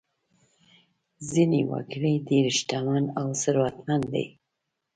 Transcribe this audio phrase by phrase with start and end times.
[1.31, 4.25] ځینې وګړي ډېر شتمن او ثروتمند دي.